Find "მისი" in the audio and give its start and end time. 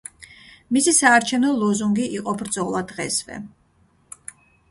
0.75-0.93